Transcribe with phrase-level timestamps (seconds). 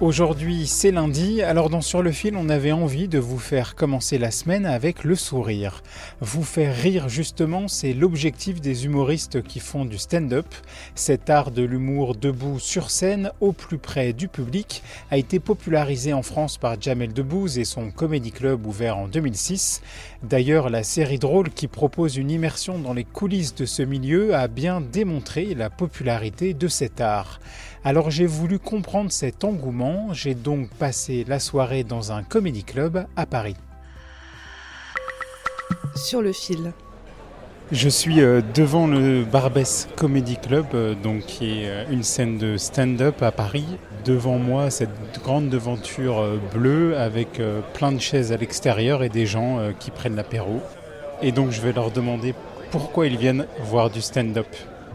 [0.00, 4.16] Aujourd'hui, c'est lundi, alors dans Sur le fil, on avait envie de vous faire commencer
[4.16, 5.82] la semaine avec le sourire.
[6.20, 10.46] Vous faire rire justement, c'est l'objectif des humoristes qui font du stand-up.
[10.94, 16.12] Cet art de l'humour debout sur scène, au plus près du public, a été popularisé
[16.12, 19.82] en France par Jamel Debbouze et son Comedy Club ouvert en 2006.
[20.22, 24.46] D'ailleurs, la série drôle qui propose une immersion dans les coulisses de ce milieu a
[24.46, 27.40] bien démontré la popularité de cet art.
[27.84, 33.06] Alors j'ai voulu comprendre cet engouement, j'ai donc passé la soirée dans un comédie club
[33.16, 33.56] à Paris.
[35.94, 36.72] Sur le fil.
[37.70, 42.38] Je suis euh, devant le Barbès Comedy Club, euh, donc qui est euh, une scène
[42.38, 43.66] de stand-up à Paris.
[44.06, 44.88] Devant moi, cette
[45.22, 47.42] grande devanture bleue avec
[47.74, 50.62] plein de chaises à l'extérieur et des gens qui prennent l'apéro.
[51.20, 52.34] Et donc je vais leur demander
[52.70, 54.46] pourquoi ils viennent voir du stand-up.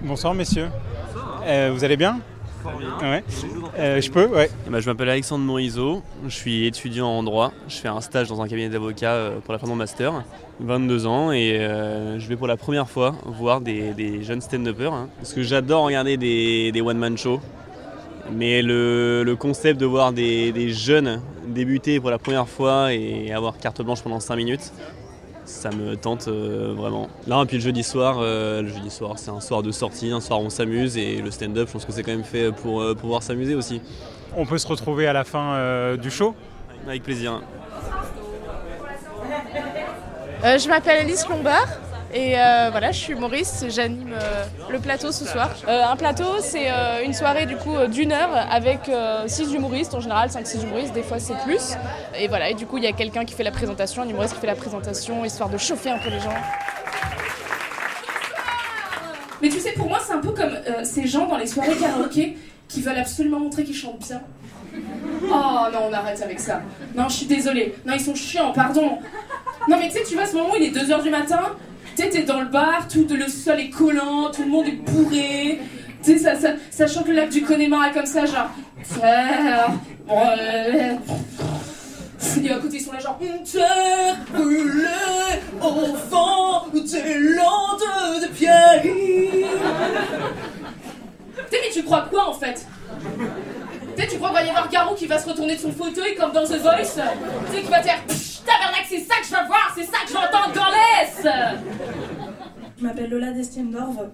[0.00, 0.68] Bonsoir messieurs.
[1.46, 2.20] Euh, vous allez bien?
[3.02, 3.22] Ouais.
[3.78, 4.48] Euh, je peux Ouais.
[4.66, 8.28] Eh ben, je m'appelle Alexandre Morisot, je suis étudiant en droit, je fais un stage
[8.28, 10.24] dans un cabinet d'avocat euh, pour la fin de mon master,
[10.60, 14.92] 22 ans, et euh, je vais pour la première fois voir des, des jeunes stand-uppers,
[14.94, 17.40] hein, parce que j'adore regarder des, des one-man shows,
[18.32, 23.30] mais le, le concept de voir des, des jeunes débuter pour la première fois et
[23.32, 24.72] avoir carte blanche pendant 5 minutes,
[25.44, 27.08] ça me tente euh, vraiment.
[27.26, 30.10] Là, et puis le jeudi soir, euh, le jeudi soir, c'est un soir de sortie,
[30.10, 32.52] un soir où on s'amuse, et le stand-up, je pense que c'est quand même fait
[32.52, 33.80] pour euh, pouvoir s'amuser aussi.
[34.36, 36.34] On peut se retrouver à la fin euh, du show
[36.86, 37.42] Avec plaisir.
[40.44, 41.68] Euh, je m'appelle Alice Lombard
[42.14, 45.50] et euh, voilà, je suis humoriste, j'anime euh, le plateau ce soir.
[45.66, 46.68] Euh, un plateau, c'est
[47.04, 48.88] une soirée du coup d'une heure avec
[49.26, 51.72] 6 humoristes, en général 5-6 humoristes, des fois c'est plus.
[52.16, 54.34] Et voilà, et du coup il y a quelqu'un qui fait la présentation, un humoriste
[54.34, 56.34] qui fait la présentation, histoire de chauffer un peu les gens.
[59.42, 62.38] Mais tu sais, pour moi, c'est un peu comme ces gens dans les soirées karaoké
[62.68, 64.22] qui veulent absolument montrer qu'ils chantent bien.
[65.24, 66.62] Oh non, on arrête avec ça.
[66.94, 67.74] Non, je suis désolée.
[67.84, 68.98] Non, ils sont chiants, pardon.
[69.68, 71.56] Non, mais tu sais, tu vois, ce moment il est 2h du matin,
[71.94, 75.60] t'es dans le bar, tout le sol est collant, tout le monde est bourré.
[76.02, 78.50] Tu sais, ça, ça, ça chante le lac du Connemara comme ça, genre.
[82.42, 83.18] Et à côté, ils sont là, genre.
[83.18, 85.40] Terre brûlée
[86.10, 88.82] fond des landes de pierre.
[88.82, 88.90] Tu
[91.50, 92.66] sais, mais tu crois quoi en fait?
[93.96, 95.72] Tu sais, tu crois qu'il va y avoir Garou qui va se retourner de son
[95.72, 96.76] fauteuil comme dans The Voice?
[96.76, 97.94] Tu sais, qui va dire
[98.44, 101.28] Tabarnak, c'est ça que je veux voir, c'est ça que je veux entendre dans l'Est
[102.78, 104.08] Je m'appelle Lola Destienne-Dorve.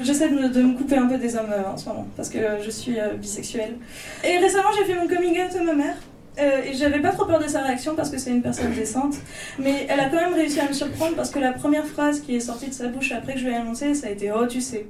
[0.00, 2.28] J'essaie de me, de me couper un peu des hommes euh, en ce moment parce
[2.28, 3.76] que je suis euh, bisexuelle.
[4.24, 5.96] Et récemment, j'ai fait mon coming out à ma mère.
[6.38, 9.14] Euh, et j'avais pas trop peur de sa réaction parce que c'est une personne décente.
[9.58, 12.36] Mais elle a quand même réussi à me surprendre parce que la première phrase qui
[12.36, 14.46] est sortie de sa bouche après que je lui ai annoncé, ça a été Oh,
[14.46, 14.86] tu sais.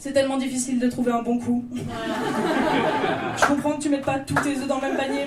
[0.00, 1.64] C'est tellement difficile de trouver un bon coup.
[3.36, 5.26] je comprends que tu mettes pas tous tes œufs dans le même panier.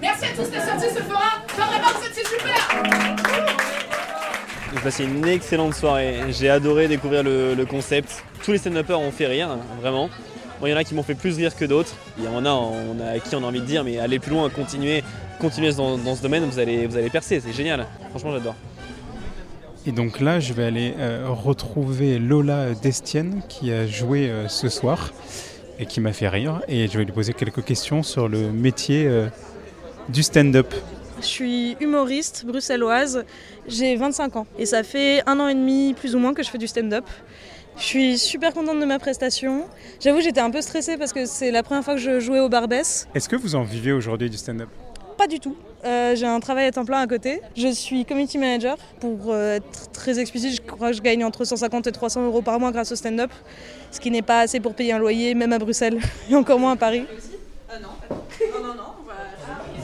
[0.00, 1.39] Merci à tous, la sortie se fera
[4.80, 6.20] J'ai passé une excellente soirée.
[6.30, 8.24] J'ai adoré découvrir le, concept.
[8.42, 10.08] Tous les stand-uppers ont fait rire, vraiment.
[10.62, 11.92] Il y en a qui m'ont fait plus rire que d'autres.
[12.16, 14.18] Il y en a, on a à qui on a envie de dire, mais allez
[14.18, 15.04] plus loin, continuez,
[15.38, 17.86] continuez dans, dans ce domaine, vous allez, vous allez percer, c'est génial.
[18.08, 18.54] Franchement, j'adore.
[19.84, 24.70] Et donc là, je vais aller euh, retrouver Lola Destienne qui a joué euh, ce
[24.70, 25.12] soir
[25.78, 26.62] et qui m'a fait rire.
[26.68, 29.28] Et je vais lui poser quelques questions sur le métier euh,
[30.08, 30.72] du stand-up.
[31.20, 33.24] Je suis humoriste bruxelloise,
[33.66, 36.48] j'ai 25 ans et ça fait un an et demi plus ou moins que je
[36.48, 37.04] fais du stand-up.
[37.76, 39.66] Je suis super contente de ma prestation.
[40.00, 42.48] J'avoue j'étais un peu stressée parce que c'est la première fois que je jouais au
[42.48, 43.06] Barbès.
[43.14, 44.68] Est-ce que vous en vivez aujourd'hui du stand-up?
[45.18, 45.56] Pas du tout.
[45.84, 47.40] Euh, j'ai un travail à temps plein à côté.
[47.54, 48.76] Je suis community manager.
[49.00, 52.40] Pour euh, être très explicite, je crois que je gagne entre 150 et 300 euros
[52.42, 53.30] par mois grâce au stand-up,
[53.90, 55.98] ce qui n'est pas assez pour payer un loyer, même à Bruxelles,
[56.30, 57.04] et encore moins à Paris.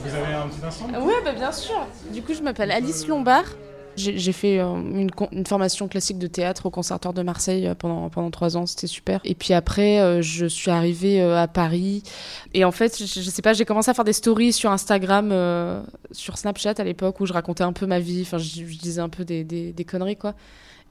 [0.03, 0.33] Vous avez
[0.99, 1.87] Ouais, bah bien sûr.
[2.11, 3.45] Du coup, je m'appelle Alice Lombard
[3.95, 4.73] J'ai fait euh,
[5.31, 8.87] une, formation classique de théâtre au Conservatoire de Marseille euh, pendant, pendant trois ans, c'était
[8.87, 9.19] super.
[9.23, 12.03] Et puis après, euh, je suis arrivée à Paris.
[12.53, 15.33] Et en fait, je, je sais pas, j'ai commencé à faire des stories sur Instagram,
[16.11, 18.21] sur Snapchat à l'époque, où je racontais un peu ma vie.
[18.21, 20.35] Enfin, je, disais un peu des, des, conneries, quoi.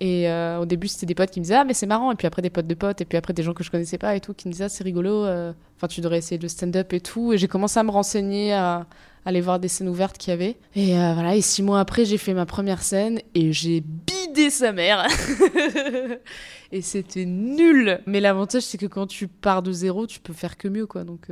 [0.01, 0.29] Et
[0.61, 2.13] au début, c'était des potes qui me disaient Ah, mais c'est marrant.
[2.13, 3.01] Et puis après, des potes de potes.
[3.01, 4.69] Et puis après, des gens que je connaissais pas et tout qui me disaient Ah,
[4.69, 5.25] c'est rigolo.
[5.77, 7.33] Enfin, tu devrais essayer le stand-up et tout.
[7.33, 8.87] Et j'ai commencé à me renseigner, à,
[9.27, 10.57] aller voir des scènes ouvertes qu'il y avait.
[10.75, 11.37] Et euh, voilà.
[11.37, 15.07] Et six mois après, j'ai fait ma première scène et j'ai bidé sa mère.
[16.73, 18.01] et c'était nul.
[18.07, 21.05] Mais l'avantage, c'est que quand tu pars de zéro, tu peux faire que mieux, quoi.
[21.05, 21.29] Donc,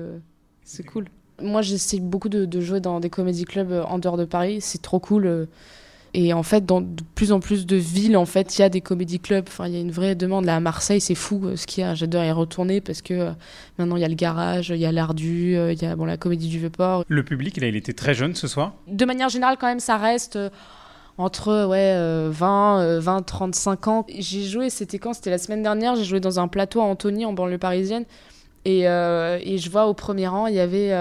[0.62, 1.06] c'est cool.
[1.40, 4.60] Moi, j'essaie beaucoup de, de, jouer dans des comédie clubs en dehors de Paris.
[4.60, 5.48] C'est trop cool.
[6.16, 8.68] Et en fait, dans de plus en plus de villes, en fait, il y a
[8.68, 9.46] des comédie clubs.
[9.48, 10.44] Enfin, il y a une vraie demande.
[10.44, 11.96] Là, à Marseille, c'est fou euh, ce qu'il y a.
[11.96, 13.30] J'adore y retourner parce que euh,
[13.78, 16.04] maintenant, il y a le garage, il y a l'Ardu, euh, il y a bon,
[16.04, 17.04] la comédie du Vieux-Port.
[17.08, 18.74] Le public, là, il était très jeune ce soir?
[18.86, 20.38] De manière générale, quand même, ça reste
[21.18, 24.06] entre ouais, 20, 20, 35 ans.
[24.16, 25.14] J'ai joué, c'était quand?
[25.14, 25.96] C'était la semaine dernière.
[25.96, 28.04] J'ai joué dans un plateau à Antony, en banlieue parisienne.
[28.64, 30.92] Et, et je vois au premier rang, il y avait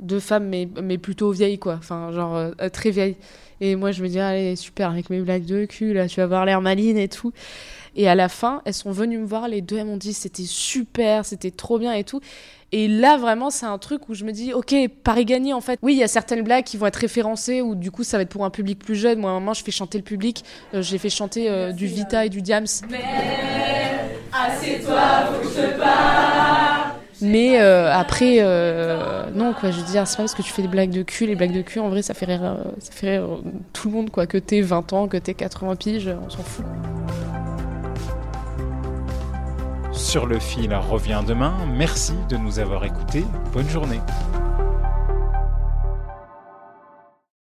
[0.00, 1.74] deux femmes, mais, mais plutôt vieilles, quoi.
[1.78, 3.16] Enfin, genre très vieilles.
[3.60, 6.24] Et moi, je me dis, allez, super, avec mes blagues de cul, là, tu vas
[6.24, 7.32] avoir l'air maline et tout.
[7.96, 10.44] Et à la fin, elles sont venues me voir, les deux, elles m'ont dit, c'était
[10.44, 12.20] super, c'était trop bien et tout.
[12.70, 15.78] Et là, vraiment, c'est un truc où je me dis, ok, Paris gagné, en fait.
[15.82, 18.24] Oui, il y a certaines blagues qui vont être référencées, ou du coup, ça va
[18.24, 19.18] être pour un public plus jeune.
[19.18, 20.44] Moi, à un moment, je fais chanter le public.
[20.74, 22.66] Euh, j'ai fait chanter euh, du Vita et du Diams.
[22.90, 23.00] Mais,
[24.32, 25.00] assieds-toi,
[25.32, 26.77] faut que je te parle.
[27.20, 30.62] Mais euh, après, euh, non, quoi, je veux dire, c'est pas parce que tu fais
[30.62, 33.20] des blagues de cul, les blagues de cul, en vrai, ça fait euh, ça fait
[33.72, 36.64] tout le monde, quoi, que t'aies 20 ans, que t'aies 80 piges, on s'en fout.
[39.92, 41.54] Sur le fil revient demain.
[41.76, 43.24] Merci de nous avoir écoutés.
[43.52, 44.00] Bonne journée.